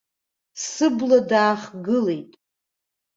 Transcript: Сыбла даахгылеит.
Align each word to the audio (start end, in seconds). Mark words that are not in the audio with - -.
Сыбла 0.69 1.19
даахгылеит. 1.29 2.31